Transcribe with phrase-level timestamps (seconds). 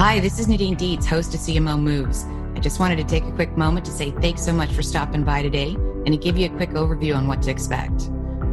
[0.00, 2.24] Hi, this is Nadine Dietz, host of CMO Moves.
[2.56, 5.24] I just wanted to take a quick moment to say thanks so much for stopping
[5.24, 7.92] by today and to give you a quick overview on what to expect.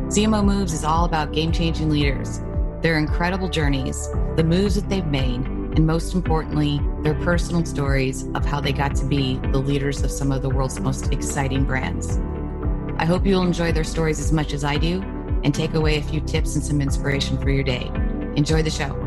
[0.09, 2.41] CMO Moves is all about game changing leaders,
[2.81, 8.43] their incredible journeys, the moves that they've made, and most importantly, their personal stories of
[8.43, 12.19] how they got to be the leaders of some of the world's most exciting brands.
[12.97, 15.01] I hope you'll enjoy their stories as much as I do
[15.45, 17.89] and take away a few tips and some inspiration for your day.
[18.35, 19.06] Enjoy the show.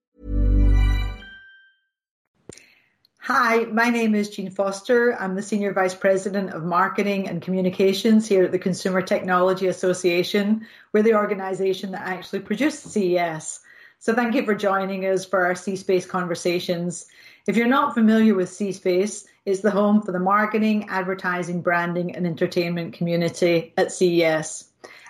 [3.33, 5.15] Hi, my name is Jean Foster.
[5.17, 10.67] I'm the Senior Vice President of Marketing and Communications here at the Consumer Technology Association.
[10.91, 13.61] We're the organization that actually produced CES.
[13.99, 17.07] So thank you for joining us for our C-Space conversations.
[17.47, 22.27] If you're not familiar with C-Space, it's the home for the marketing, advertising, branding, and
[22.27, 24.65] entertainment community at CES.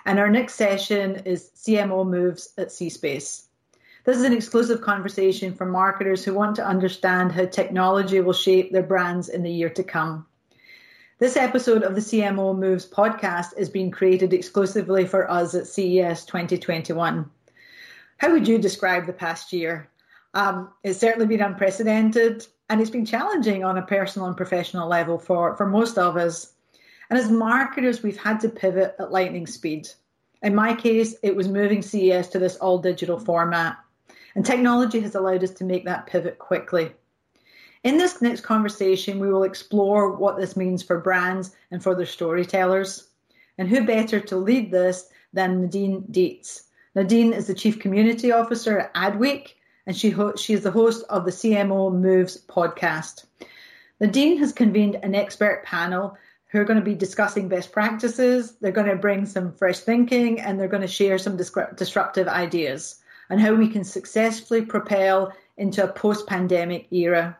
[0.06, 3.48] And our next session is CMO Moves at C-Space.
[4.04, 8.72] This is an exclusive conversation for marketers who want to understand how technology will shape
[8.72, 10.26] their brands in the year to come.
[11.20, 16.24] This episode of the CMO Moves podcast is being created exclusively for us at CES
[16.24, 17.30] 2021.
[18.16, 19.88] How would you describe the past year?
[20.34, 25.16] Um, it's certainly been unprecedented and it's been challenging on a personal and professional level
[25.16, 26.52] for, for most of us.
[27.08, 29.90] And as marketers, we've had to pivot at lightning speed.
[30.42, 33.76] In my case, it was moving CES to this all digital format.
[34.34, 36.92] And technology has allowed us to make that pivot quickly.
[37.84, 42.06] In this next conversation, we will explore what this means for brands and for their
[42.06, 43.08] storytellers.
[43.58, 46.64] And who better to lead this than Nadine Dietz?
[46.94, 49.54] Nadine is the Chief Community Officer at Adweek,
[49.86, 53.24] and she, ho- she is the host of the CMO Moves podcast.
[53.98, 56.16] Nadine has convened an expert panel
[56.46, 58.52] who are going to be discussing best practices.
[58.60, 63.01] They're going to bring some fresh thinking and they're going to share some disruptive ideas
[63.32, 67.34] and how we can successfully propel into a post pandemic era.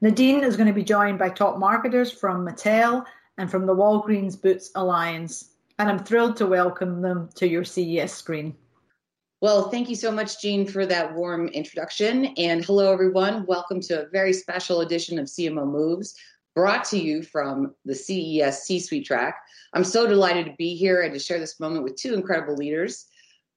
[0.00, 3.04] Nadine is going to be joined by top marketers from Mattel
[3.36, 5.50] and from the Walgreens Boots Alliance.
[5.80, 8.54] And I'm thrilled to welcome them to your CES screen.
[9.40, 12.26] Well, thank you so much, Jean, for that warm introduction.
[12.36, 13.46] And hello, everyone.
[13.46, 16.14] Welcome to a very special edition of CMO Moves,
[16.54, 19.38] brought to you from the CES C Suite track.
[19.72, 23.06] I'm so delighted to be here and to share this moment with two incredible leaders.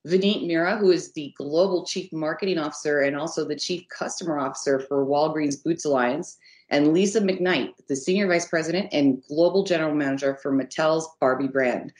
[0.06, 4.80] Vineet Mehra, who is the Global Chief Marketing Officer and also the Chief Customer Officer
[4.80, 6.38] for Walgreens Boots Alliance,
[6.70, 11.92] and Lisa McKnight, the Senior Vice President and Global General Manager for Mattel's Barbie brand.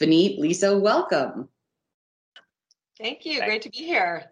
[0.00, 1.48] Vineet, Lisa, welcome.
[2.98, 3.40] Thank you.
[3.44, 4.24] Great to be here.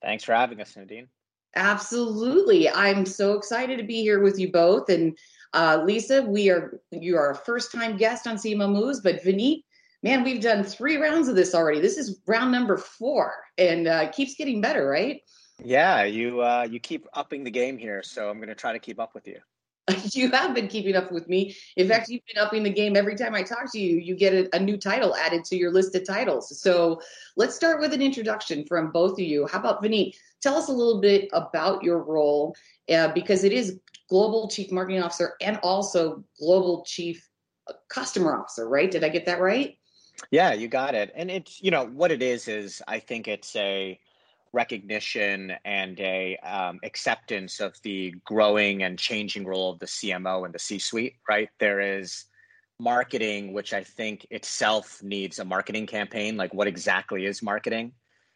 [0.00, 1.08] Thanks for having us, Nadine.
[1.54, 2.70] Absolutely.
[2.70, 4.88] I'm so excited to be here with you both.
[4.88, 5.18] And
[5.54, 9.64] Uh, Lisa, we are you are a first time guest on CMO Moves, but Vineet,
[10.02, 11.80] man, we've done three rounds of this already.
[11.80, 15.20] This is round number four, and uh, keeps getting better, right?
[15.64, 18.78] Yeah, you uh, you keep upping the game here, so I'm going to try to
[18.78, 19.38] keep up with you.
[20.12, 21.56] you have been keeping up with me.
[21.76, 23.98] In fact, you've been upping the game every time I talk to you.
[23.98, 26.60] You get a, a, new title added to your list of titles.
[26.60, 27.00] So
[27.36, 29.46] let's start with an introduction from both of you.
[29.48, 30.14] How about Vineet?
[30.40, 32.54] Tell us a little bit about your role
[32.92, 37.28] uh, because it is Global Chief Marketing Officer and also Global Chief
[37.88, 38.90] Customer Officer, right?
[38.90, 39.76] Did I get that right?
[40.30, 41.12] Yeah, you got it.
[41.14, 43.98] And it's, you know, what it is is I think it's a
[44.52, 50.54] recognition and a um, acceptance of the growing and changing role of the CMO and
[50.54, 51.14] the C-suite.
[51.28, 52.26] Right there is
[52.78, 56.36] marketing, which I think itself needs a marketing campaign.
[56.36, 57.92] Like, what exactly is marketing?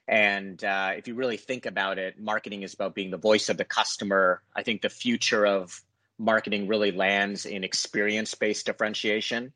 [0.08, 3.56] And uh, if you really think about it, marketing is about being the voice of
[3.56, 4.42] the customer.
[4.54, 5.80] I think the future of
[6.18, 9.52] marketing really lands in experience based differentiation.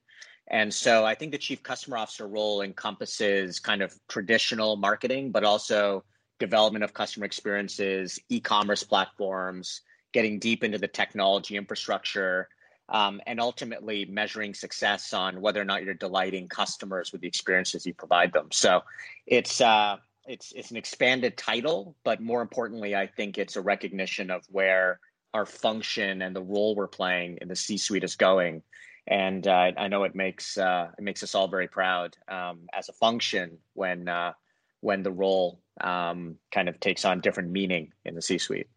[0.51, 5.45] And so I think the chief customer officer role encompasses kind of traditional marketing, but
[5.45, 6.05] also
[6.41, 9.83] development of customer experiences, e-commerce platforms,
[10.13, 12.49] getting deep into the technology infrastructure,
[12.89, 17.87] um, and ultimately measuring success on whether or not you're delighting customers with the experiences
[17.87, 18.49] you provide them.
[18.51, 18.83] So
[19.27, 24.31] it's uh, it's it's an expanded title, but more importantly, I think it's a recognition
[24.31, 24.99] of where
[25.33, 28.63] our function and the role we're playing in the C-suite is going.
[29.11, 32.89] And uh, I know it makes uh, it makes us all very proud um, as
[32.89, 34.33] a function when uh,
[34.81, 38.69] when the role um, kind of takes on different meaning in the C-suite.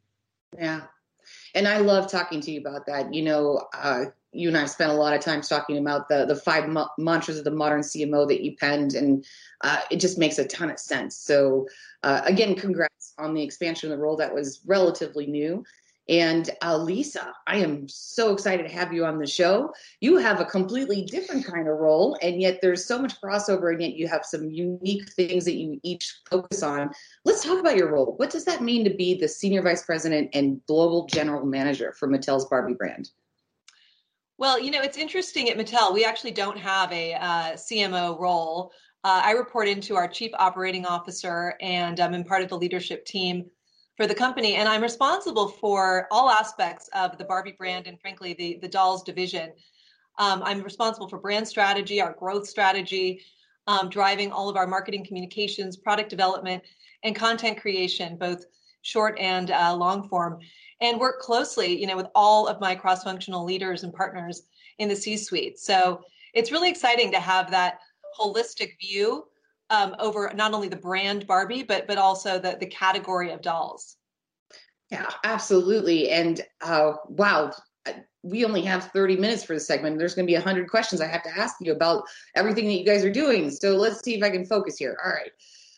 [0.58, 0.82] Yeah,
[1.54, 3.14] and I love talking to you about that.
[3.14, 6.36] You know, uh, you and I spent a lot of time talking about the the
[6.36, 9.24] five mo- mantras of the modern CMO that you penned, and
[9.62, 11.16] uh, it just makes a ton of sense.
[11.16, 11.68] So,
[12.02, 15.64] uh, again, congrats on the expansion of the role that was relatively new.
[16.10, 19.74] And uh, Lisa, I am so excited to have you on the show.
[20.02, 23.82] You have a completely different kind of role, and yet there's so much crossover, and
[23.82, 26.92] yet you have some unique things that you each focus on.
[27.24, 28.16] Let's talk about your role.
[28.18, 32.10] What does that mean to be the Senior Vice President and Global General Manager for
[32.10, 33.10] Mattel's Barbie brand?
[34.38, 38.74] Well, you know, it's interesting at Mattel, we actually don't have a uh, CMO role.
[39.06, 43.46] Uh, I report into our Chief Operating Officer, and I'm part of the leadership team
[43.96, 44.56] for the company.
[44.56, 49.04] And I'm responsible for all aspects of the Barbie brand and, frankly, the, the dolls
[49.04, 49.52] division.
[50.20, 53.22] Um, I'm responsible for brand strategy, our growth strategy,
[53.68, 56.64] um, driving all of our marketing communications, product development,
[57.04, 58.46] and content creation, both
[58.82, 60.40] short and uh, long form,
[60.82, 64.44] and work closely, you know, with all of my cross-functional leaders and partners
[64.80, 65.58] in the C-suite.
[65.60, 66.04] So
[66.34, 67.80] it's really exciting to have that
[68.20, 69.26] holistic view
[69.74, 73.98] um, over not only the brand Barbie, but but also the the category of dolls.
[74.92, 76.12] Yeah, absolutely.
[76.12, 77.52] And uh, wow,
[78.22, 79.98] we only have 30 minutes for the segment.
[79.98, 82.04] There's going to be 100 questions I have to ask you about
[82.36, 83.50] everything that you guys are doing.
[83.50, 84.98] So let's see if I can focus here.
[85.04, 85.32] All right.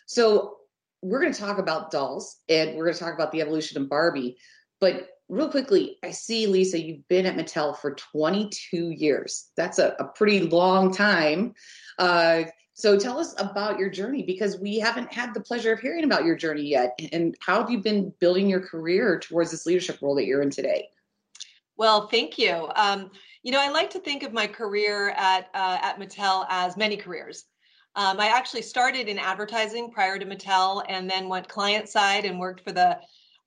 [0.05, 0.57] So
[1.01, 3.89] we're going to talk about dolls and we're going to talk about the evolution of
[3.89, 4.37] Barbie.
[4.79, 9.49] But real quickly, I see, Lisa, you've been at Mattel for 22 years.
[9.57, 11.53] That's a, a pretty long time.
[11.97, 12.43] Uh,
[12.77, 16.25] so tell us about your journey because we haven't had the pleasure of hearing about
[16.25, 16.99] your journey yet.
[17.13, 20.49] And how have you been building your career towards this leadership role that you're in
[20.49, 20.89] today?
[21.77, 22.69] Well, thank you.
[22.75, 23.11] Um,
[23.43, 26.97] you know, I like to think of my career at uh, at Mattel as many
[26.97, 27.45] careers.
[27.95, 32.37] Um, I actually started in advertising prior to Mattel, and then went client side and
[32.37, 32.99] worked for the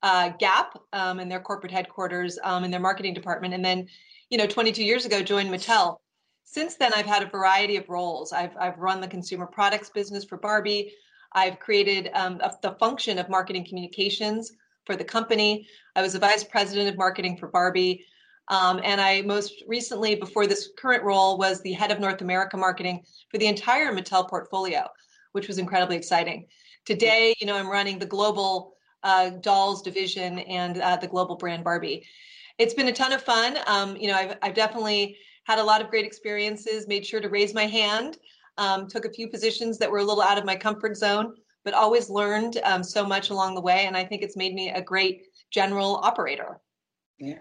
[0.02, 3.88] uh, Gap um, in their corporate headquarters um, in their marketing department, and then,
[4.30, 5.98] you know, 22 years ago joined Mattel
[6.50, 8.32] since then, I've had a variety of roles.
[8.32, 10.94] I've, I've run the consumer products business for Barbie.
[11.32, 14.52] I've created um, a, the function of marketing communications
[14.86, 15.68] for the company.
[15.94, 18.06] I was a vice president of marketing for Barbie.
[18.48, 22.56] Um, and I most recently, before this current role, was the head of North America
[22.56, 24.88] marketing for the entire Mattel portfolio,
[25.32, 26.46] which was incredibly exciting.
[26.86, 31.62] Today, you know, I'm running the global uh, dolls division and uh, the global brand
[31.62, 32.06] Barbie.
[32.56, 33.58] It's been a ton of fun.
[33.66, 37.28] Um, you know, I've, I've definitely had a lot of great experiences, made sure to
[37.30, 38.18] raise my hand,
[38.58, 41.72] um, took a few positions that were a little out of my comfort zone, but
[41.72, 43.86] always learned um, so much along the way.
[43.86, 46.60] And I think it's made me a great general operator.
[47.18, 47.38] Yeah.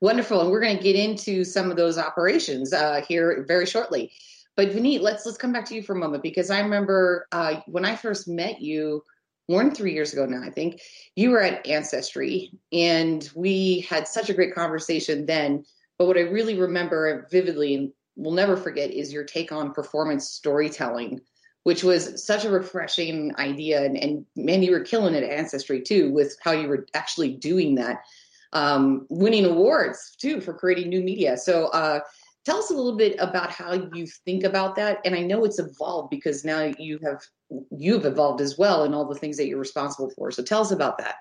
[0.00, 0.40] Wonderful.
[0.40, 4.10] And we're going to get into some of those operations uh, here very shortly.
[4.56, 7.60] But Vineet, let's let's come back to you for a moment because I remember uh,
[7.66, 9.04] when I first met you,
[9.48, 10.80] more than three years ago now, I think,
[11.16, 15.64] you were at Ancestry, and we had such a great conversation then
[16.00, 20.30] but what I really remember vividly and will never forget is your take on performance
[20.30, 21.20] storytelling,
[21.64, 23.84] which was such a refreshing idea.
[23.84, 27.34] And, and man, you were killing it at Ancestry too with how you were actually
[27.34, 27.98] doing that.
[28.52, 31.36] um, winning awards too for creating new media.
[31.36, 32.00] So uh,
[32.44, 34.98] tell us a little bit about how you think about that.
[35.04, 37.22] And I know it's evolved because now you have
[37.70, 40.30] you've evolved as well in all the things that you're responsible for.
[40.30, 41.16] So tell us about that.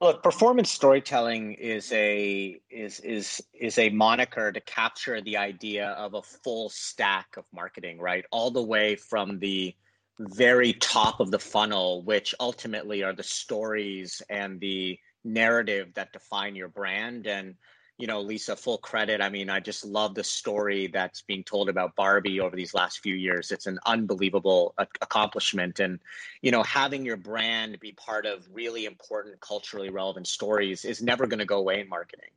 [0.00, 6.14] Well, performance storytelling is a is is is a moniker to capture the idea of
[6.14, 8.24] a full stack of marketing, right?
[8.30, 9.74] All the way from the
[10.20, 16.54] very top of the funnel, which ultimately are the stories and the narrative that define
[16.54, 17.26] your brand.
[17.26, 17.56] And
[17.98, 19.20] you know, Lisa, full credit.
[19.20, 23.00] I mean, I just love the story that's being told about Barbie over these last
[23.00, 23.50] few years.
[23.50, 25.80] It's an unbelievable accomplishment.
[25.80, 25.98] And,
[26.40, 31.26] you know, having your brand be part of really important culturally relevant stories is never
[31.26, 32.30] going to go away in marketing.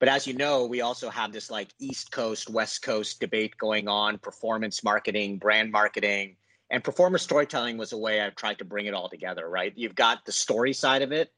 [0.00, 3.88] But as you know, we also have this like East Coast, West Coast debate going
[3.88, 6.36] on performance marketing, brand marketing.
[6.70, 9.72] And performer storytelling was a way I've tried to bring it all together, right?
[9.76, 11.30] You've got the story side of it,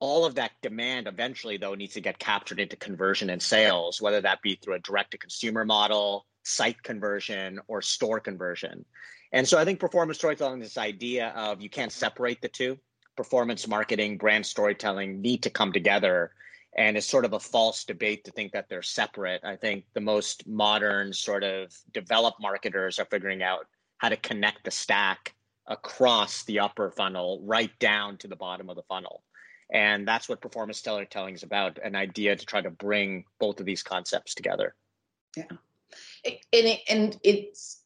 [0.00, 4.20] all of that demand eventually though needs to get captured into conversion and sales whether
[4.20, 8.84] that be through a direct to consumer model site conversion or store conversion.
[9.32, 12.78] And so i think performance storytelling this idea of you can't separate the two.
[13.16, 16.32] Performance marketing brand storytelling need to come together
[16.76, 19.42] and it's sort of a false debate to think that they're separate.
[19.44, 23.66] I think the most modern sort of developed marketers are figuring out
[23.98, 25.34] how to connect the stack
[25.66, 29.22] across the upper funnel right down to the bottom of the funnel
[29.72, 33.66] and that's what performance storytelling is about an idea to try to bring both of
[33.66, 34.74] these concepts together.
[35.36, 35.44] Yeah.
[36.24, 37.82] And, it, and it's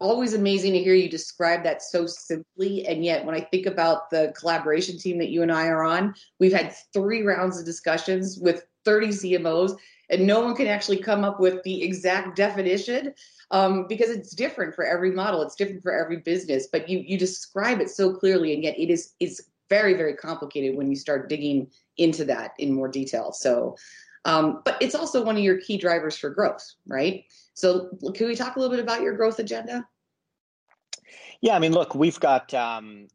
[0.00, 2.86] always amazing to hear you describe that so simply.
[2.86, 6.14] And yet, when I think about the collaboration team that you and I are on,
[6.38, 9.76] we've had three rounds of discussions with 30 CMOs,
[10.10, 13.12] and no one can actually come up with the exact definition
[13.50, 15.42] um, because it's different for every model.
[15.42, 16.68] It's different for every business.
[16.70, 20.76] But you you describe it so clearly, and yet it is is very very complicated
[20.76, 23.32] when you start digging into that in more detail.
[23.32, 23.76] So
[24.24, 27.24] um, but it's also one of your key drivers for growth right?
[27.54, 29.86] So can we talk a little bit about your growth agenda?
[31.40, 33.08] Yeah i mean look we've got um,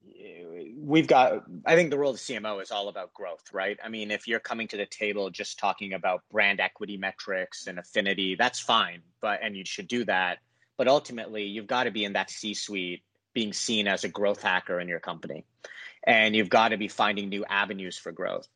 [0.78, 3.78] we've got i think the role of cmo is all about growth right?
[3.84, 7.80] I mean if you're coming to the table just talking about brand equity metrics and
[7.80, 10.40] affinity that's fine but and you should do that.
[10.78, 13.04] But ultimately you've got to be in that c suite
[13.34, 15.46] being seen as a growth hacker in your company
[16.06, 18.48] and you've got to be finding new avenues for growth.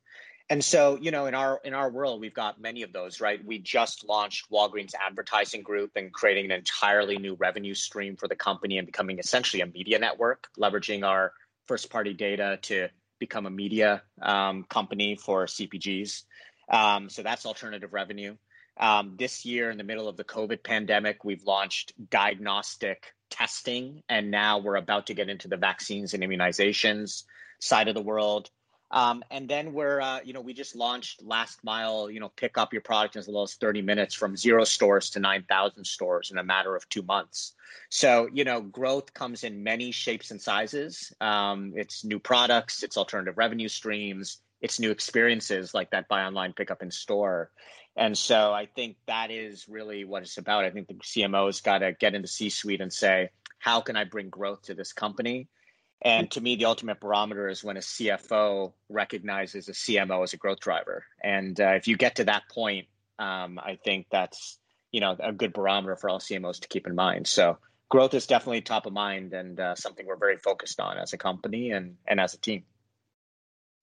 [0.50, 3.44] And so you know in our in our world we've got many of those right?
[3.44, 8.36] We just launched walgreens advertising group and creating an entirely new revenue stream for the
[8.36, 11.34] company and becoming essentially a media network leveraging our
[11.66, 16.24] first party data to become a media um, company for cpgs
[16.70, 18.36] um, so that's alternative revenue.
[18.78, 24.32] Um, this year in the middle of the covid pandemic we've launched diagnostic testing and
[24.32, 27.24] now we're about to get into the vaccines and immunizations
[27.60, 28.50] side of the world.
[28.92, 32.58] Um, and then we're, uh, you know, we just launched last mile, you know, pick
[32.58, 36.32] up your product in as little as 30 minutes from zero stores to 9,000 stores
[36.32, 37.54] in a matter of two months.
[37.90, 41.12] So, you know, growth comes in many shapes and sizes.
[41.20, 46.54] Um, it's new products, it's alternative revenue streams, it's new experiences like that buy online,
[46.54, 47.52] pick up in store.
[47.96, 50.66] And so I think that is really what it's about.
[50.66, 53.30] I think the CMO has got to get into C suite and say,
[53.60, 55.48] how can I bring growth to this company?
[56.02, 60.38] And to me, the ultimate barometer is when a CFO recognizes a CMO as a
[60.38, 61.06] growth driver.
[61.24, 64.60] And uh, if you get to that point, um, I think that's
[64.92, 67.28] you know a good barometer for all CMOs to keep in mind.
[67.28, 67.58] So
[67.90, 71.18] growth is definitely top of mind and uh, something we're very focused on as a
[71.18, 72.64] company and and as a team.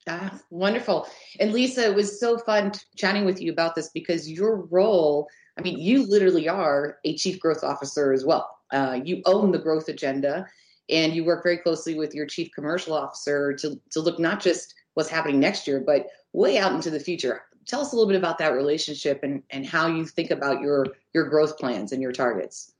[0.09, 1.06] Ah, wonderful.
[1.38, 5.62] And Lisa, it was so fun chatting with you about this because your role, I
[5.62, 8.59] mean, you literally are a chief growth officer as well.
[8.73, 10.47] Uh, you own the growth agenda
[10.88, 14.75] and you work very closely with your chief commercial officer to, to look not just
[14.94, 17.42] what's happening next year, but way out into the future.
[17.66, 20.87] Tell us a little bit about that relationship and, and how you think about your
[21.14, 22.73] your growth plans and your targets.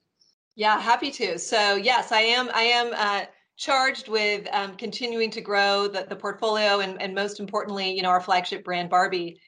[0.57, 1.39] Yeah, happy to.
[1.39, 2.51] So yes, I am.
[2.53, 3.27] I am uh,
[3.63, 8.09] charged with um, continuing to grow the, the portfolio and, and most importantly, you know,
[8.09, 9.41] our flagship brand Barbie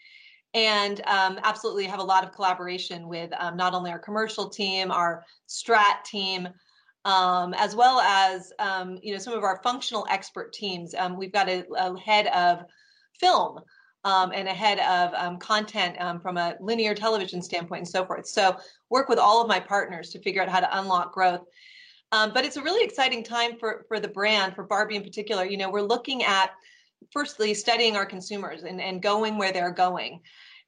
[0.54, 4.92] and um, absolutely have a lot of collaboration with um, not only our commercial team,
[4.92, 6.48] our strat team,
[7.04, 10.94] um, as well as um, you know some of our functional expert teams.
[10.94, 12.64] Um, we've got a, a, head of
[13.18, 13.58] film
[14.04, 18.28] and a head of content from a linear television standpoint and so forth.
[18.28, 18.56] So
[18.90, 21.42] work with all of my partners to figure out how to unlock growth.
[22.34, 25.44] But it's a really exciting time for for the brand, for Barbie in particular.
[25.44, 26.50] You know, we're looking at
[27.10, 30.20] firstly studying our consumers and, and going where they're going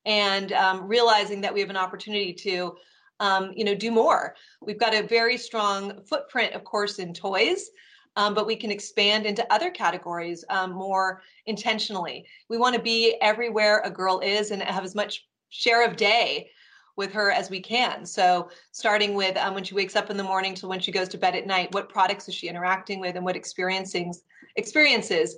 [0.04, 2.76] and realizing that we have an opportunity to
[3.18, 4.34] um, you know, do more.
[4.60, 7.70] We've got a very strong footprint, of course, in toys.
[8.16, 12.26] um, but we can expand into other categories um, more intentionally.
[12.48, 16.50] We want to be everywhere a girl is and have as much share of day
[16.96, 18.04] with her as we can.
[18.06, 21.08] So, starting with um, when she wakes up in the morning to when she goes
[21.10, 24.14] to bed at night, what products is she interacting with, and what experiencing
[24.56, 25.36] experiences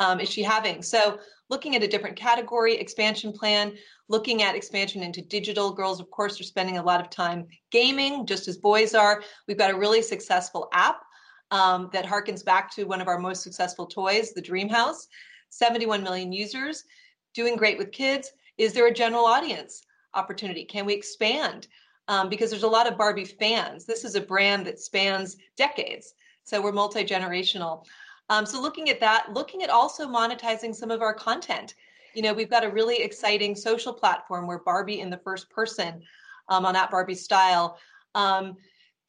[0.00, 0.82] um, is she having?
[0.82, 1.18] So,
[1.50, 3.74] looking at a different category expansion plan,
[4.08, 5.72] looking at expansion into digital.
[5.72, 9.22] Girls, of course, are spending a lot of time gaming, just as boys are.
[9.46, 11.02] We've got a really successful app
[11.50, 15.06] um, that harkens back to one of our most successful toys, the Dream House.
[15.54, 16.84] 71 million users,
[17.32, 18.32] doing great with kids.
[18.58, 19.83] Is there a general audience
[20.14, 20.64] opportunity?
[20.64, 21.68] Can we expand?
[22.08, 23.86] Um, because there's a lot of Barbie fans.
[23.86, 26.14] This is a brand that spans decades.
[26.42, 27.84] So we're multi generational.
[28.28, 31.74] Um, so looking at that, looking at also monetizing some of our content.
[32.14, 36.02] You know, we've got a really exciting social platform where Barbie in the first person
[36.48, 37.78] um, on that Barbie style
[38.14, 38.56] um,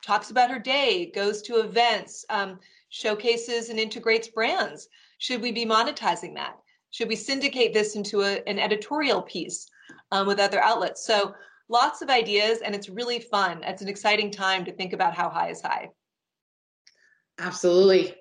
[0.04, 2.60] talks about her day, goes to events, um,
[2.90, 4.88] showcases and integrates brands.
[5.18, 6.58] Should we be monetizing that?
[6.92, 9.70] Should we syndicate this into a, an editorial piece
[10.12, 11.06] um, with other outlets?
[11.06, 11.34] So
[11.70, 13.64] lots of ideas, and it's really fun.
[13.64, 15.90] It's an exciting time to think about how high is high.
[17.40, 18.16] Absolutely.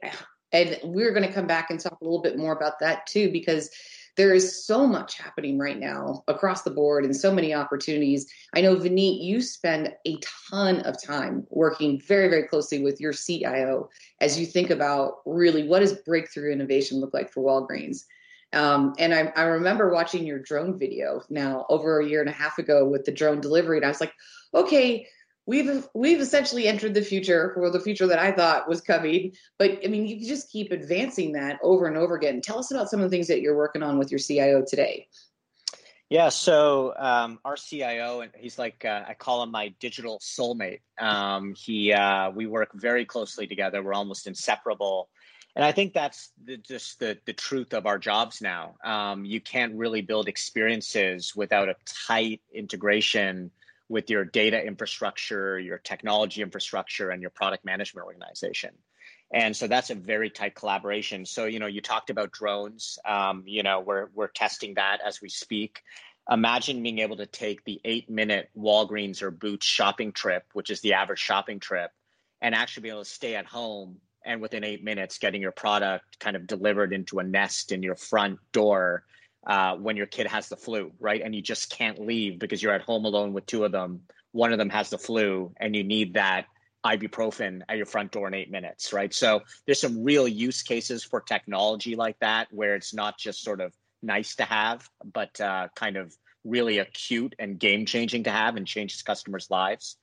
[0.52, 3.30] And we're going to come back and talk a little bit more about that too,
[3.32, 3.70] because
[4.16, 8.32] there is so much happening right now across the board and so many opportunities.
[8.54, 10.18] I know, Vineet, you spend a
[10.50, 13.88] ton of time working very, very closely with your CIO
[14.20, 18.04] as you think about really what does breakthrough innovation look like for Walgreens.
[18.54, 22.32] Um, and I, I remember watching your drone video now over a year and a
[22.32, 24.12] half ago with the drone delivery, and I was like,
[24.54, 25.06] okay,
[25.46, 29.32] we've we've essentially entered the future or the future that I thought was coming.
[29.58, 32.40] But I mean, you just keep advancing that over and over again.
[32.40, 35.08] Tell us about some of the things that you're working on with your CIO today.
[36.10, 40.80] Yeah, so um, our CIO, and he's like uh, I call him my digital soulmate.
[40.98, 43.82] Um, he uh, we work very closely together.
[43.82, 45.08] We're almost inseparable,
[45.56, 48.74] and I think that's the, just the the truth of our jobs now.
[48.84, 53.50] Um, you can't really build experiences without a tight integration
[53.88, 58.70] with your data infrastructure, your technology infrastructure, and your product management organization.
[59.32, 61.26] And so that's a very tight collaboration.
[61.26, 62.98] So, you know, you talked about drones.
[63.04, 65.82] Um, you know, we're we're testing that as we speak.
[66.30, 70.80] Imagine being able to take the eight minute Walgreens or Boots shopping trip, which is
[70.80, 71.90] the average shopping trip,
[72.40, 76.18] and actually be able to stay at home and within eight minutes getting your product
[76.18, 79.04] kind of delivered into a nest in your front door
[79.46, 81.20] uh, when your kid has the flu, right?
[81.22, 84.00] And you just can't leave because you're at home alone with two of them.
[84.32, 86.46] One of them has the flu, and you need that
[86.84, 89.12] ibuprofen at your front door in eight minutes, right?
[89.12, 93.60] So there's some real use cases for technology like that where it's not just sort
[93.60, 98.56] of nice to have, but uh, kind of really acute and game changing to have
[98.56, 99.96] and changes customers' lives.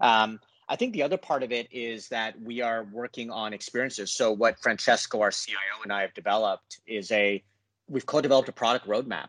[0.00, 4.10] Um, I think the other part of it is that we are working on experiences.
[4.12, 7.42] So what Francesco, our CIO, and I have developed is a
[7.88, 9.28] we've co-developed a product roadmap,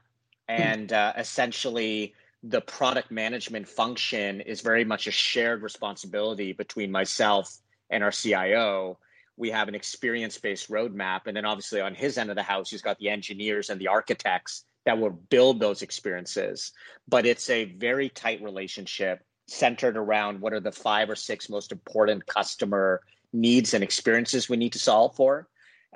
[0.49, 0.61] hmm.
[0.61, 7.57] and uh, essentially the product management function is very much a shared responsibility between myself
[7.89, 8.99] and our CIO.
[9.37, 12.81] We have an experience-based roadmap, and then obviously on his end of the house, he's
[12.81, 16.71] got the engineers and the architects that will build those experiences.
[17.07, 21.71] But it's a very tight relationship centered around what are the five or six most
[21.71, 23.01] important customer
[23.33, 25.47] needs and experiences we need to solve for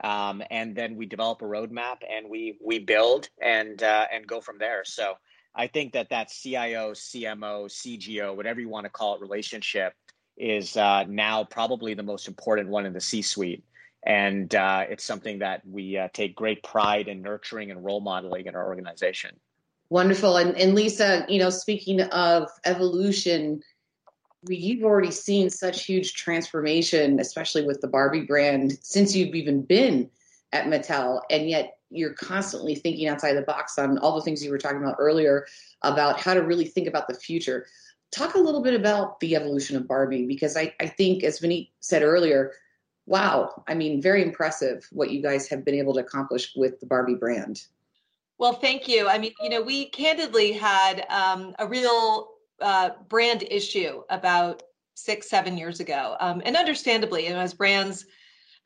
[0.04, 4.42] um, and then we develop a roadmap and we we build and uh, and go
[4.42, 4.84] from there.
[4.86, 5.16] So
[5.54, 9.94] I think that that CIO, CMO, CGO, whatever you want to call it, relationship
[10.38, 13.64] is uh, now probably the most important one in the C-suite,
[14.06, 18.46] and uh, it's something that we uh, take great pride in nurturing and role modeling
[18.46, 19.32] in our organization.
[19.90, 23.62] Wonderful, and and Lisa, you know, speaking of evolution
[24.48, 30.10] you've already seen such huge transformation, especially with the Barbie brand, since you've even been
[30.54, 34.52] at Mattel, and yet you're constantly thinking outside the box on all the things you
[34.52, 35.46] were talking about earlier
[35.82, 37.66] about how to really think about the future.
[38.12, 41.70] Talk a little bit about the evolution of Barbie, because I, I think, as Vineet
[41.80, 42.54] said earlier,
[43.06, 46.86] wow, I mean, very impressive what you guys have been able to accomplish with the
[46.86, 47.66] Barbie brand.
[48.40, 49.10] Well, thank you.
[49.10, 52.30] I mean, you know, we candidly had um, a real
[52.62, 54.64] uh, brand issue about
[54.96, 56.16] six, seven years ago.
[56.22, 58.06] Um, and understandably, you know, as brands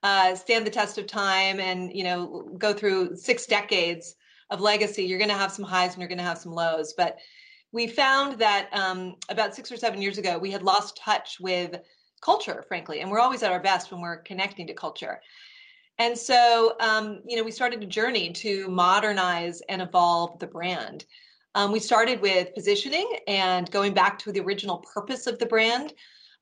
[0.03, 4.15] uh, stand the test of time and, you know, go through six decades
[4.51, 6.93] of legacy, you're going to have some highs and you're going to have some lows.
[6.95, 7.17] But
[7.71, 11.79] we found that um, about six or seven years ago, we had lost touch with
[12.21, 12.99] culture, frankly.
[12.99, 15.19] And we're always at our best when we're connecting to culture.
[15.99, 21.05] And so, um, you know, we started a journey to modernize and evolve the brand.
[21.55, 25.93] Um, we started with positioning and going back to the original purpose of the brand.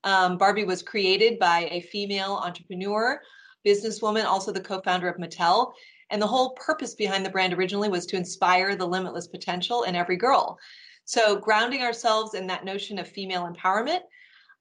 [0.05, 3.21] Um, Barbie was created by a female entrepreneur
[3.67, 5.73] businesswoman, also the co-founder of Mattel.
[6.09, 9.95] And the whole purpose behind the brand originally was to inspire the limitless potential in
[9.95, 10.57] every girl.
[11.05, 14.01] So grounding ourselves in that notion of female empowerment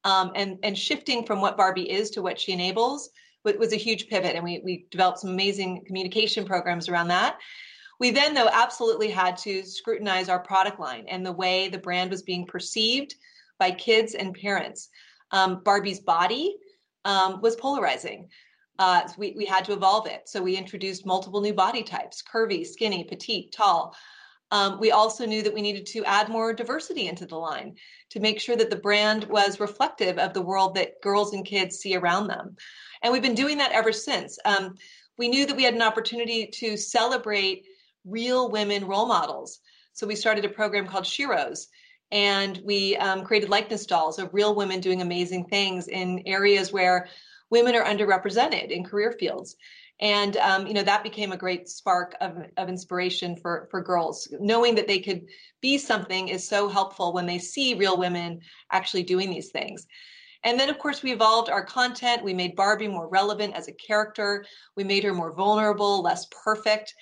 [0.05, 3.11] um, and and shifting from what Barbie is to what she enables
[3.45, 7.39] was a huge pivot, and we we developed some amazing communication programs around that.
[7.99, 12.11] We then, though, absolutely had to scrutinize our product line and the way the brand
[12.11, 13.15] was being perceived
[13.59, 14.89] by kids and parents.
[15.33, 16.57] Um, Barbie's body
[17.05, 18.29] um, was polarizing.
[18.79, 20.23] Uh, so we, we had to evolve it.
[20.27, 23.95] So we introduced multiple new body types curvy, skinny, petite, tall.
[24.51, 27.77] Um, we also knew that we needed to add more diversity into the line
[28.11, 31.79] to make sure that the brand was reflective of the world that girls and kids
[31.79, 32.57] see around them.
[33.03, 34.39] And we've been doing that ever since.
[34.45, 34.75] Um,
[35.17, 37.65] we knew that we had an opportunity to celebrate
[38.05, 39.61] real women role models.
[39.93, 41.67] So we started a program called Sheroes,
[42.11, 47.09] and we um, created likeness dolls of real women doing amazing things in areas where
[47.51, 49.57] women are underrepresented in career fields
[50.01, 54.29] and um, you know that became a great spark of, of inspiration for for girls.
[54.41, 55.27] Knowing that they could
[55.61, 58.41] be something is so helpful when they see real women
[58.73, 59.87] actually doing these things.
[60.43, 62.25] And then of course we evolved our content.
[62.25, 64.47] We made barbie more relevant as a character.
[64.75, 66.95] We made her more vulnerable less perfect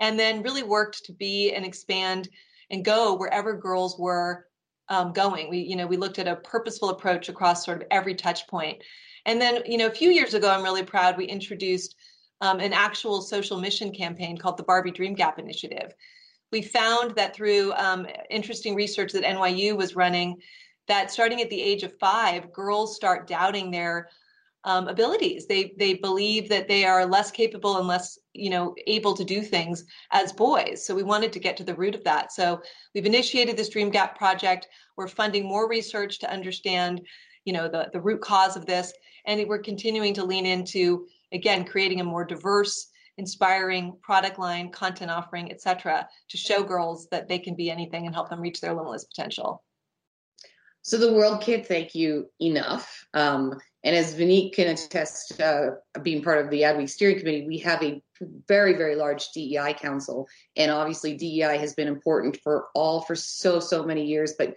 [0.00, 2.28] and then really worked to be and expand
[2.70, 4.46] and go wherever girls were
[4.88, 5.50] um, going.
[5.50, 8.82] We you know we looked at a purposeful approach across sort of every touch point.
[9.26, 11.96] And then you know a few years ago i'm really proud we introduced
[12.40, 15.94] um, an actual social mission campaign called the Barbie Dream Gap Initiative.
[16.52, 20.36] We found that through um, interesting research that NYU was running,
[20.86, 24.08] that starting at the age of five, girls start doubting their
[24.66, 25.46] um, abilities.
[25.46, 29.40] They they believe that they are less capable and less you know able to do
[29.40, 30.84] things as boys.
[30.84, 32.32] So we wanted to get to the root of that.
[32.32, 32.60] So
[32.92, 34.66] we've initiated this Dream Gap project.
[34.96, 37.00] We're funding more research to understand
[37.44, 38.92] you know the the root cause of this,
[39.24, 45.10] and we're continuing to lean into again creating a more diverse inspiring product line content
[45.10, 48.74] offering etc to show girls that they can be anything and help them reach their
[48.74, 49.62] limitless potential.
[50.82, 53.04] So the world can't thank you enough.
[53.12, 55.70] Um, and as Vineet can attest uh,
[56.02, 58.02] being part of the adweek steering committee we have a
[58.48, 60.28] very very large dei council.
[60.56, 64.56] And obviously dei has been important for all for so so many years but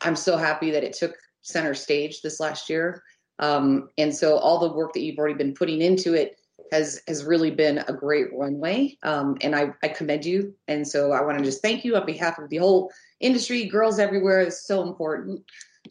[0.00, 3.02] i'm so happy that it took center stage this last year
[3.38, 6.38] um, and so all the work that you've already been putting into it
[6.72, 8.96] has has really been a great runway.
[9.02, 10.54] Um, and I, I commend you.
[10.66, 13.98] And so I want to just thank you on behalf of the whole industry, girls
[13.98, 14.40] everywhere.
[14.40, 15.44] is so important.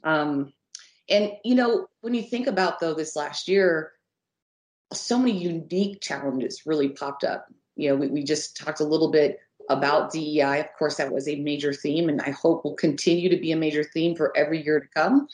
[0.04, 0.54] Um,
[1.10, 3.94] and you know, when you think about though this last year,
[4.94, 7.48] so many unique challenges really popped up.
[7.76, 10.60] You know, we, we just talked a little bit about DEI.
[10.60, 13.58] Of course, that was a major theme, and I hope will continue to be a
[13.58, 15.28] major theme for every year to come.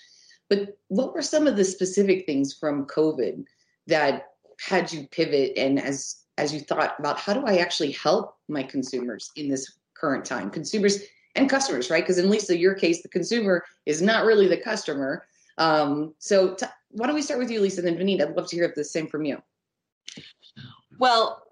[0.53, 3.43] But what were some of the specific things from COVID
[3.87, 4.27] that
[4.59, 8.63] had you pivot and as as you thought about how do I actually help my
[8.63, 10.49] consumers in this current time?
[10.49, 10.99] Consumers
[11.35, 12.03] and customers, right?
[12.03, 15.25] Because in Lisa, your case, the consumer is not really the customer.
[15.57, 18.47] Um, so t- why don't we start with you, Lisa, and then Vineet, I'd love
[18.49, 19.41] to hear the same from you.
[20.99, 21.43] Well,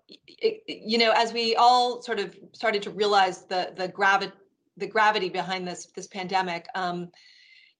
[0.67, 4.33] you know, as we all sort of started to realize the the gravity
[4.77, 7.09] the gravity behind this this pandemic, um,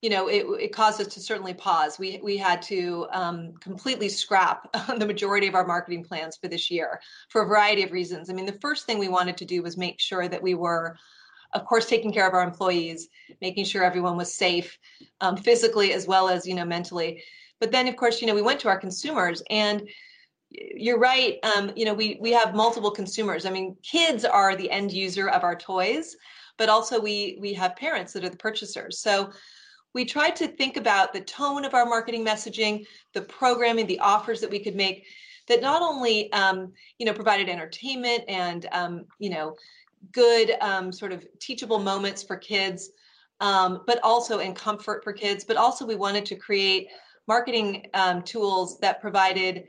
[0.02, 2.00] you know, it, it caused us to certainly pause.
[2.00, 6.72] We we had to um, completely scrap the majority of our marketing plans for this
[6.72, 8.30] year for a variety of reasons.
[8.30, 10.98] I mean, the first thing we wanted to do was make sure that we were,
[11.54, 13.10] of course, taking care of our employees,
[13.42, 14.80] making sure everyone was safe,
[15.22, 17.24] um, physically as well as you know mentally.
[17.60, 19.88] But then, of course, you know, we went to our consumers and
[20.50, 21.38] you're right.
[21.56, 23.46] Um, you know, we we have multiple consumers.
[23.46, 26.18] I mean, kids are the end user of our toys,
[26.58, 28.98] but also we we have parents that are the purchasers.
[28.98, 29.32] So
[29.94, 34.40] we tried to think about the tone of our marketing messaging, the programming, the offers
[34.42, 35.06] that we could make
[35.48, 39.56] that not only um, you know provided entertainment and um, you know
[40.12, 42.92] good um, sort of teachable moments for kids,
[43.40, 45.44] um, but also in comfort for kids.
[45.44, 46.88] But also we wanted to create
[47.28, 49.66] marketing um, tools that provided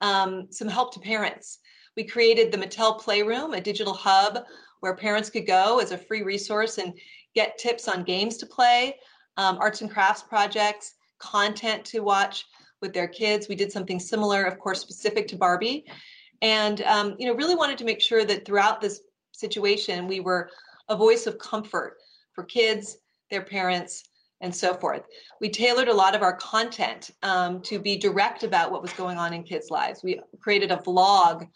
[0.00, 1.58] um, some help to parents.
[1.96, 4.44] We created the Mattel Playroom, a digital hub
[4.80, 6.92] where parents could go as a free resource and
[7.34, 8.96] get tips on games to play
[9.36, 12.44] um, arts and crafts projects, content to watch
[12.80, 13.48] with their kids.
[13.48, 15.86] We did something similar, of course, specific to Barbie,
[16.42, 19.00] and um, you know, really wanted to make sure that throughout this
[19.32, 20.50] situation, we were
[20.88, 21.96] a voice of comfort
[22.32, 22.98] for kids,
[23.30, 24.04] their parents,
[24.40, 25.02] and so forth.
[25.40, 29.18] We tailored a lot of our content um, to be direct about what was going
[29.18, 30.02] on in kids' lives.
[30.02, 31.48] We created a vlog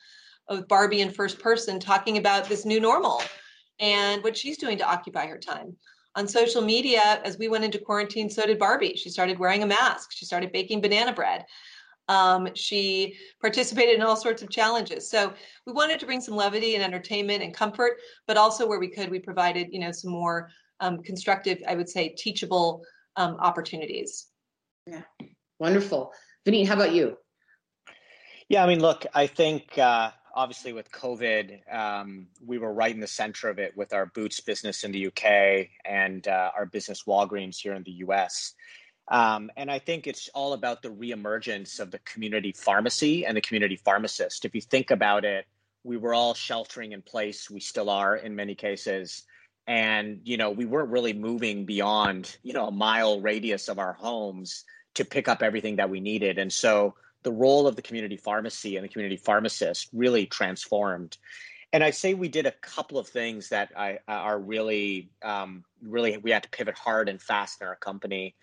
[0.48, 3.22] of Barbie in first person talking about this new normal
[3.78, 5.76] and what she's doing to occupy her time
[6.16, 9.66] on social media as we went into quarantine so did barbie she started wearing a
[9.66, 11.44] mask she started baking banana bread
[12.08, 15.08] Um, she participated in all sorts of challenges.
[15.08, 15.32] So
[15.64, 19.10] we wanted to bring some levity and entertainment and comfort, but also where we could,
[19.10, 22.82] we provided, you know, some more um, constructive, I would say, teachable
[23.14, 24.26] um, opportunities.
[24.88, 25.02] Yeah,
[25.60, 26.12] wonderful.
[26.44, 27.16] Vineet, how about you?
[28.48, 33.00] Yeah, I mean, look, I think uh, obviously with COVID, um, we were right in
[33.00, 37.04] the center of it with our Boots business in the UK and uh, our business
[37.06, 38.54] Walgreens here in the US.
[39.08, 43.40] Um, and I think it's all about the reemergence of the community pharmacy and the
[43.40, 44.44] community pharmacist.
[44.44, 45.46] If you think about it,
[45.82, 47.50] we were all sheltering in place.
[47.50, 49.24] We still are in many cases.
[49.66, 53.92] And, you know, we weren't really moving beyond, you know, a mile radius of our
[53.92, 54.64] homes
[54.94, 56.38] to pick up everything that we needed.
[56.38, 61.16] And so the role of the community pharmacy and the community pharmacist really transformed.
[61.72, 66.16] And I say we did a couple of things that I, are really, um, really,
[66.16, 68.34] we had to pivot hard and fast in our company.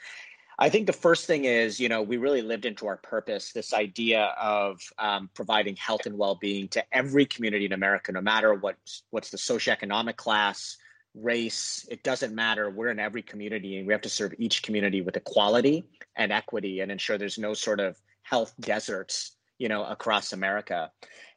[0.60, 3.74] I think the first thing is, you know, we really lived into our purpose, this
[3.74, 9.04] idea of um, providing health and well-being to every community in America, no matter what's
[9.12, 10.78] what's the socioeconomic class,
[11.14, 11.88] race.
[11.92, 12.70] It doesn't matter.
[12.70, 15.86] We're in every community, and we have to serve each community with equality
[16.16, 20.92] and equity, and ensure there's no sort of health deserts, you know, across America.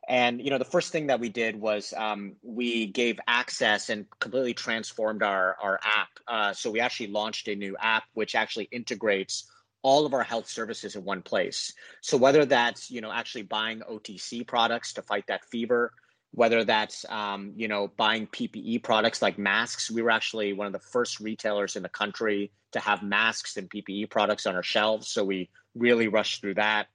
[0.09, 4.07] And you know, the first thing that we did was um, we gave access and
[4.18, 6.09] completely transformed our our app.
[6.26, 9.48] Uh, so we actually launched a new app which actually integrates
[9.83, 11.72] all of our health services in one place.
[12.03, 15.92] So whether that's you know actually buying OTC products to fight that fever,
[16.33, 20.72] whether that's um, you know buying PPE products like masks, we were actually one of
[20.72, 25.09] the first retailers in the country to have masks and PPE products on our shelves.
[25.09, 26.88] So we really rush through that.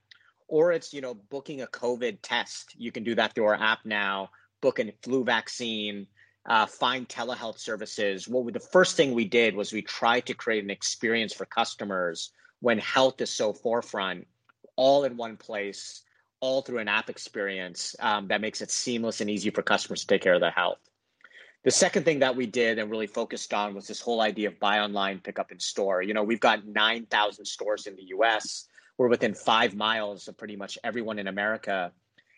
[0.47, 2.75] Or it's you know booking a covid test.
[2.77, 4.29] You can do that through our app now.
[4.61, 6.07] Book a flu vaccine
[6.47, 8.27] uh, find telehealth services.
[8.27, 12.31] What the first thing we did was we tried to create an experience for customers
[12.59, 14.27] when health is so forefront
[14.75, 16.01] all in one place
[16.41, 20.07] all through an app experience um, that makes it seamless and easy for customers to
[20.07, 20.79] take care of their health
[21.65, 24.59] the second thing that we did and really focused on was this whole idea of
[24.59, 28.67] buy online pick up in store you know we've got 9000 stores in the us
[28.97, 31.91] we're within five miles of pretty much everyone in America.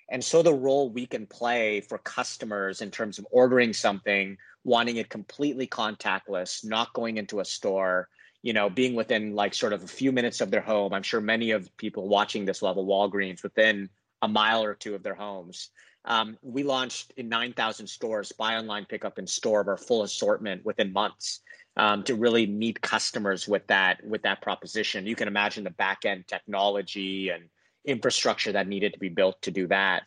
[0.10, 4.98] And so the role we can play for customers in terms of ordering something, wanting
[4.98, 8.08] it completely contactless, not going into a store,
[8.42, 10.94] you know, being within like sort of a few minutes of their home.
[10.94, 13.90] I'm sure many of people watching this will have a Walgreens within
[14.22, 15.70] a mile or two of their homes.
[16.08, 20.04] Um, we launched in 9,000 stores, buy online, pick up in store of our full
[20.04, 21.42] assortment within months
[21.76, 25.06] um, to really meet customers with that with that proposition.
[25.06, 27.44] You can imagine the back end technology and
[27.86, 30.04] infrastructure that needed to be built to do that.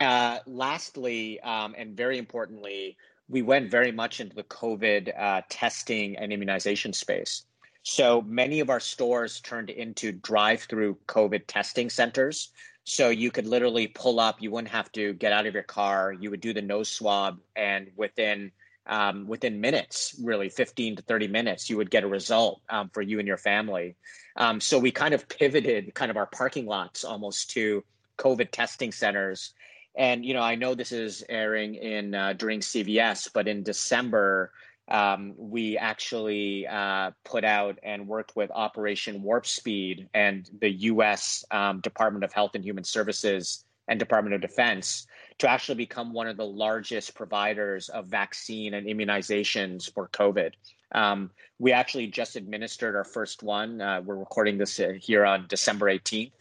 [0.00, 2.96] Uh, lastly, um, and very importantly,
[3.28, 7.44] we went very much into the COVID uh, testing and immunization space.
[7.82, 12.50] So many of our stores turned into drive-through COVID testing centers.
[12.88, 14.40] So you could literally pull up.
[14.40, 16.10] You wouldn't have to get out of your car.
[16.12, 18.50] You would do the nose swab, and within
[18.86, 23.02] um, within minutes, really 15 to 30 minutes, you would get a result um, for
[23.02, 23.96] you and your family.
[24.36, 27.84] Um, so we kind of pivoted kind of our parking lots almost to
[28.16, 29.52] COVID testing centers.
[29.94, 34.52] And, you know, I know this is airing in uh, during CES, but in December,
[34.90, 41.44] um, we actually uh, put out and worked with Operation Warp Speed and the U.S.
[41.50, 45.06] Um, Department of Health and Human Services and Department of Defense
[45.38, 50.52] to actually become one of the largest providers of vaccine and immunizations for COVID.
[50.92, 53.80] Um, we actually just administered our first one.
[53.80, 56.32] Uh, we're recording this uh, here on December 18th.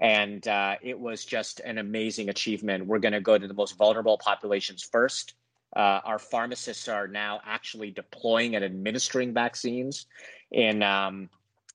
[0.00, 2.86] And uh, it was just an amazing achievement.
[2.86, 5.34] We're going to go to the most vulnerable populations first.
[5.74, 10.06] Uh, our pharmacists are now actually deploying and administering vaccines
[10.50, 11.30] in um,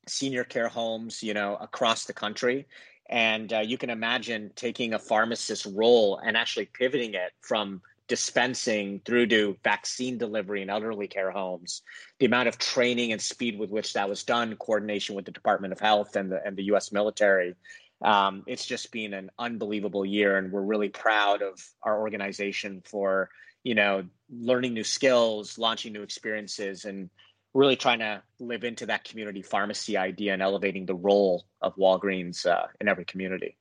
[0.07, 2.67] senior care homes, you know, across the country.
[3.09, 9.01] And uh, you can imagine taking a pharmacist role and actually pivoting it from dispensing
[9.05, 11.81] through to vaccine delivery in elderly care homes.
[12.19, 15.73] The amount of training and speed with which that was done, coordination with the Department
[15.73, 16.91] of Health and the, and the U.S.
[16.91, 17.55] military.
[18.01, 23.29] Um, it's just been an unbelievable year, and we're really proud of our organization for
[23.63, 27.09] you know learning new skills, launching new experiences, and
[27.53, 32.45] really trying to live into that community pharmacy idea and elevating the role of Walgreens
[32.45, 33.57] uh, in every community.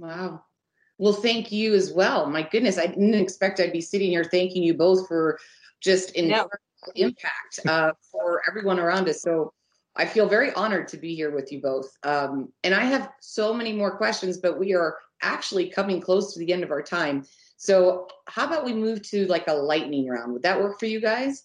[0.00, 0.44] Wow.
[0.98, 2.26] Well, thank you as well.
[2.26, 5.38] My goodness, I didn't expect I'd be sitting here thanking you both for
[5.80, 6.50] just incredible
[6.86, 6.92] no.
[6.94, 9.20] impact uh, for everyone around us.
[9.20, 9.52] So
[9.96, 11.90] I feel very honored to be here with you both.
[12.02, 16.40] Um, and I have so many more questions, but we are actually coming close to
[16.40, 17.24] the end of our time.
[17.56, 20.32] So how about we move to like a lightning round?
[20.32, 21.44] Would that work for you guys?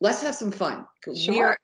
[0.00, 0.86] let's have some fun.
[1.14, 1.34] Sure.
[1.34, 1.58] We are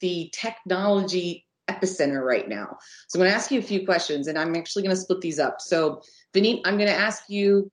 [0.00, 2.76] the technology epicenter right now.
[3.08, 5.20] So I'm going to ask you a few questions, and I'm actually going to split
[5.20, 5.60] these up.
[5.60, 6.02] So,
[6.34, 7.70] Vineet, I'm going to ask you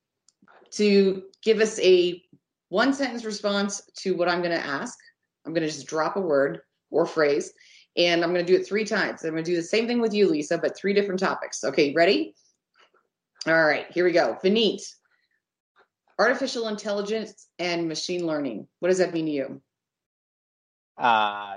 [0.72, 2.24] to give us a
[2.69, 4.98] one sentence response to what I'm going to ask.
[5.45, 7.52] I'm going to just drop a word or phrase,
[7.98, 9.24] and I'm going to do it three times.
[9.24, 11.63] I'm going to do the same thing with you, Lisa, but three different topics.
[11.63, 12.36] Okay, ready?
[13.48, 14.38] All right, here we go.
[14.43, 14.82] Vineet,
[16.19, 18.67] artificial intelligence and machine learning.
[18.79, 19.62] What does that mean to you?
[20.97, 21.55] Uh,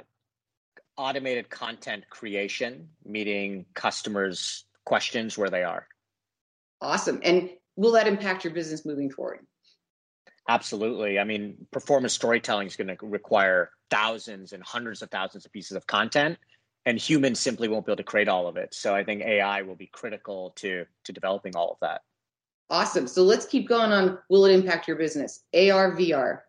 [0.97, 5.87] automated content creation, meeting customers' questions where they are.
[6.81, 7.21] Awesome.
[7.25, 9.41] And will that impact your business moving forward?
[10.49, 11.19] Absolutely.
[11.19, 15.77] I mean, performance storytelling is going to require thousands and hundreds of thousands of pieces
[15.77, 16.39] of content,
[16.87, 18.75] and humans simply won't be able to create all of it.
[18.75, 22.03] So I think AI will be critical to to developing all of that.
[22.71, 23.07] Awesome.
[23.07, 24.19] So let's keep going on.
[24.29, 25.45] Will it impact your business?
[25.55, 26.41] AR, VR.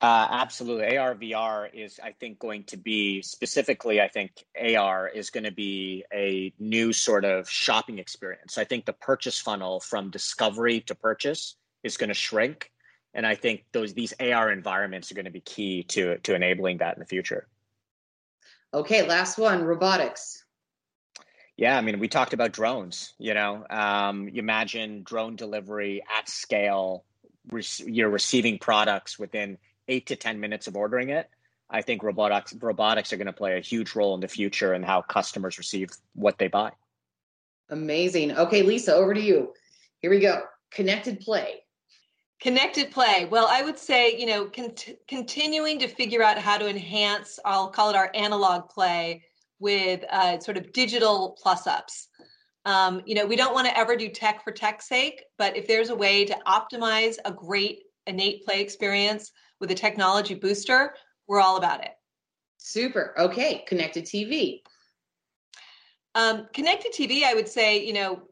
[0.00, 0.96] Uh, absolutely.
[0.96, 5.50] AR, VR is, I think, going to be specifically, I think AR is going to
[5.50, 8.58] be a new sort of shopping experience.
[8.58, 12.70] I think the purchase funnel from discovery to purchase is going to shrink.
[13.14, 16.78] And I think those these AR environments are going to be key to, to enabling
[16.78, 17.48] that in the future.
[18.74, 20.44] Okay, last one robotics.
[21.56, 23.14] Yeah, I mean, we talked about drones.
[23.18, 27.04] You know, um, you imagine drone delivery at scale.
[27.50, 29.56] Re- you're receiving products within
[29.88, 31.30] eight to 10 minutes of ordering it.
[31.68, 34.84] I think robotics robotics are going to play a huge role in the future and
[34.84, 36.72] how customers receive what they buy.
[37.70, 38.32] Amazing.
[38.32, 39.52] Okay, Lisa, over to you.
[39.98, 40.42] Here we go.
[40.70, 41.64] Connected play.
[42.40, 43.26] Connected play.
[43.28, 47.68] Well, I would say, you know, cont- continuing to figure out how to enhance, I'll
[47.68, 49.24] call it our analog play
[49.58, 52.08] with uh, sort of digital plus ups.
[52.64, 55.68] Um, you know, we don't want to ever do tech for tech's sake, but if
[55.68, 60.94] there's a way to optimize a great innate play experience with a technology booster,
[61.28, 61.92] we're all about it.
[62.58, 63.14] Super.
[63.16, 63.64] Okay.
[63.68, 64.62] Connected TV.
[66.16, 68.22] Um, connected TV, I would say, you know,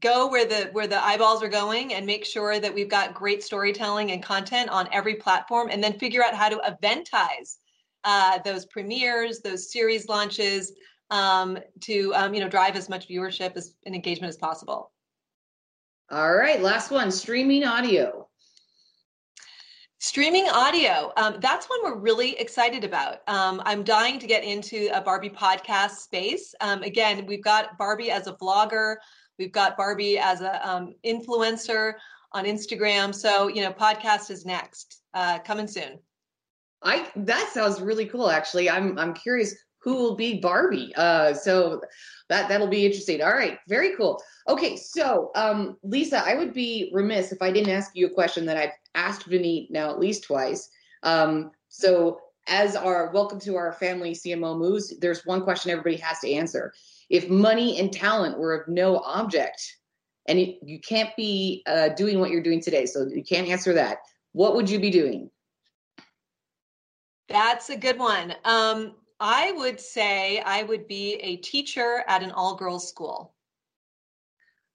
[0.00, 3.42] go where the where the eyeballs are going and make sure that we've got great
[3.42, 7.58] storytelling and content on every platform, and then figure out how to eventize
[8.04, 10.72] uh, those premieres, those series launches,
[11.10, 14.92] um, to um, you know drive as much viewership as, and engagement as possible.
[16.10, 18.28] All right, last one: streaming audio.
[19.98, 23.18] Streaming audio, um, that's one we're really excited about.
[23.28, 26.56] Um, I'm dying to get into a Barbie podcast space.
[26.60, 28.96] Um, again, we've got Barbie as a vlogger,
[29.38, 31.94] we've got Barbie as an um, influencer
[32.32, 33.14] on Instagram.
[33.14, 36.00] So, you know, podcast is next, uh, coming soon.
[36.84, 38.30] I that sounds really cool.
[38.30, 40.92] Actually, I'm I'm curious who will be Barbie.
[40.96, 41.80] Uh, so
[42.28, 43.22] that that'll be interesting.
[43.22, 44.22] All right, very cool.
[44.48, 48.46] Okay, so um, Lisa, I would be remiss if I didn't ask you a question
[48.46, 50.68] that I've asked Vineet now at least twice.
[51.02, 56.20] Um, so as our welcome to our family CMO moves, there's one question everybody has
[56.20, 56.72] to answer.
[57.08, 59.76] If money and talent were of no object,
[60.26, 63.72] and you, you can't be uh, doing what you're doing today, so you can't answer
[63.74, 63.98] that.
[64.32, 65.30] What would you be doing?
[67.28, 68.34] That's a good one.
[68.44, 73.34] Um, I would say I would be a teacher at an all girls school.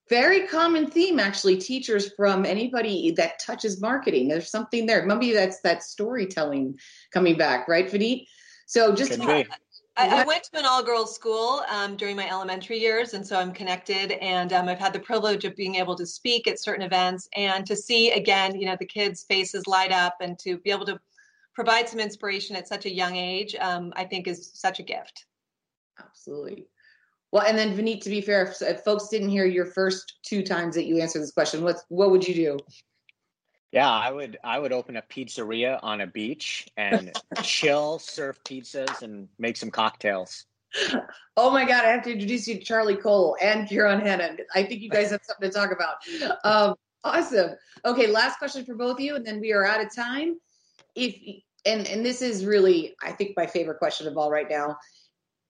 [0.09, 4.29] Very common theme, actually, teachers from anybody that touches marketing.
[4.29, 5.05] There's something there.
[5.05, 6.79] Maybe that's that storytelling
[7.11, 8.25] coming back, right, Vineet?
[8.67, 9.45] So just I,
[9.97, 13.51] I, went to an all girls school um, during my elementary years, and so I'm
[13.51, 14.11] connected.
[14.11, 17.65] And um, I've had the privilege of being able to speak at certain events and
[17.65, 20.99] to see again, you know, the kids' faces light up and to be able to
[21.57, 25.25] provide some inspiration at such a young age, um, I think is such a gift.
[25.99, 26.67] Absolutely.
[27.31, 30.43] Well, and then Vineet, to be fair, if, if, folks didn't hear your first two
[30.43, 32.59] times that you answered this question, what what would you do?
[33.71, 39.01] Yeah, I would I would open a pizzeria on a beach and chill, serve pizzas,
[39.01, 40.45] and make some cocktails.
[41.35, 44.37] Oh my God, I have to introduce you to Charlie Cole and Kieran Hannon.
[44.53, 45.95] I think you guys have something to talk about.
[46.43, 47.55] Um, awesome.
[47.83, 50.37] Okay, last question for both of you, and then we are out of time.
[50.93, 51.15] If
[51.65, 54.77] and and this is really I think my favorite question of all right now.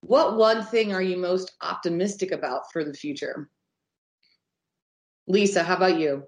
[0.01, 3.49] What one thing are you most optimistic about for the future?
[5.27, 6.23] Lisa, how about you?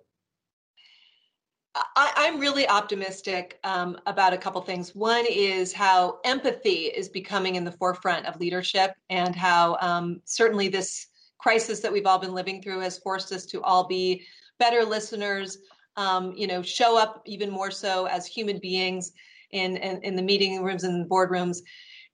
[1.95, 4.95] I, am really optimistic um, about a couple things.
[4.95, 10.67] One is how empathy is becoming in the forefront of leadership, and how um, certainly
[10.67, 14.25] this crisis that we've all been living through has forced us to all be
[14.57, 15.59] better listeners.
[15.95, 19.11] Um, you know, show up even more so as human beings
[19.51, 21.59] in, in, in the meeting rooms and boardrooms.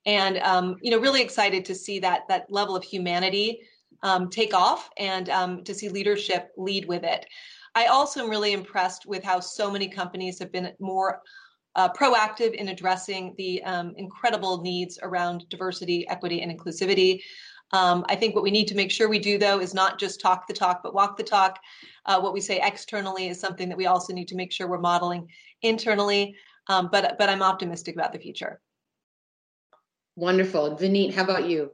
[0.05, 3.61] And, um, you know, really excited to see that, that level of humanity
[4.03, 7.25] um, take off and um, to see leadership lead with it.
[7.73, 11.21] I also am really impressed with how so many companies have been more
[11.75, 17.21] uh, proactive in addressing the um, incredible needs around diversity, equity, and inclusivity.
[17.71, 20.21] Um, I think what we need to make sure we do, though, is not just
[20.21, 21.59] talk the talk, but walk the talk.
[22.05, 24.79] Uh, what we say externally is something that we also need to make sure we're
[24.79, 25.27] modeling
[25.63, 26.35] internally.
[26.67, 28.59] Um, but but I'm optimistic about the future.
[30.15, 31.13] Wonderful, Vineet.
[31.13, 31.71] How about you?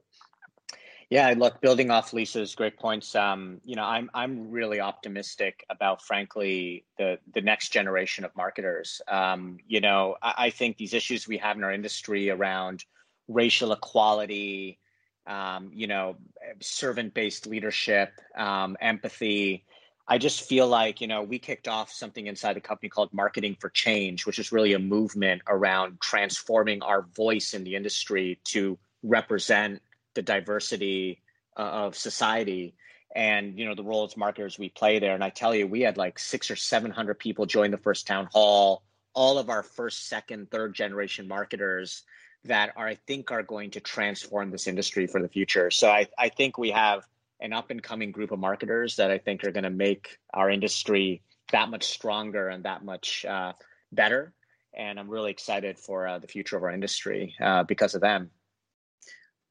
[1.11, 6.01] Yeah, look, building off Lisa's great points, um, you know, I'm I'm really optimistic about,
[6.01, 9.01] frankly, the the next generation of marketers.
[9.09, 12.85] Um, you know, I, I, think these issues we have in our industry around
[13.27, 14.79] racial equality,
[15.27, 16.15] um, you know,
[16.61, 19.65] servant-based leadership, um, empathy.
[20.07, 23.55] I just feel like you know we kicked off something inside the company called Marketing
[23.59, 28.77] for Change, which is really a movement around transforming our voice in the industry to
[29.03, 29.81] represent
[30.13, 31.21] the diversity
[31.57, 32.75] uh, of society.
[33.15, 35.13] And you know the role as marketers we play there.
[35.15, 38.07] And i tell you we had like six or seven hundred people join the first
[38.07, 38.83] town hall
[39.13, 42.03] all of our first second third generation marketers
[42.45, 45.69] that are i think are going to transform this industry for the future.
[45.71, 47.05] So i, I think we have
[47.41, 50.49] an up and coming group of marketers that i think are going to make our
[50.49, 51.21] industry
[51.51, 53.53] that much stronger and that much uh,
[53.91, 54.33] better.
[54.73, 58.29] And i'm really excited for uh, the future of our industry uh, because of them.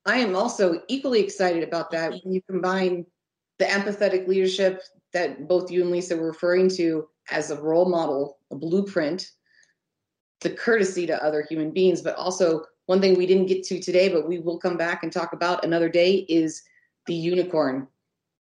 [0.07, 3.05] I am also equally excited about that when you combine
[3.59, 4.82] the empathetic leadership
[5.12, 9.30] that both you and Lisa were referring to as a role model, a blueprint,
[10.41, 14.09] the courtesy to other human beings, but also one thing we didn't get to today,
[14.09, 16.62] but we will come back and talk about another day is
[17.11, 17.88] the unicorn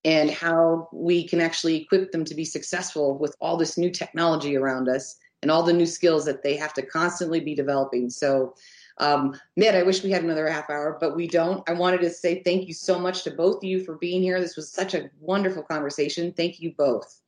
[0.04, 4.56] and how we can actually equip them to be successful with all this new technology
[4.56, 8.10] around us and all the new skills that they have to constantly be developing.
[8.10, 8.54] So
[8.98, 11.62] um, Ned, I wish we had another half hour, but we don't.
[11.68, 14.40] I wanted to say thank you so much to both of you for being here.
[14.40, 16.32] This was such a wonderful conversation.
[16.32, 17.20] Thank you both.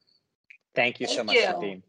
[0.75, 1.85] Thank you so much, Nadine.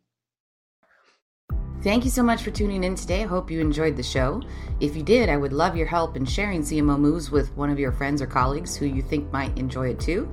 [1.81, 3.23] Thank you so much for tuning in today.
[3.23, 4.41] I hope you enjoyed the show.
[4.81, 7.79] If you did, I would love your help in sharing CMO Moves with one of
[7.79, 10.29] your friends or colleagues who you think might enjoy it too.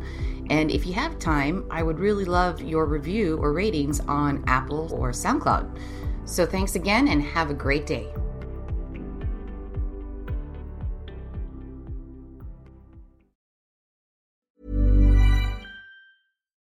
[0.51, 4.93] And if you have time, I would really love your review or ratings on Apple
[4.93, 5.79] or SoundCloud.
[6.25, 8.09] So thanks again and have a great day.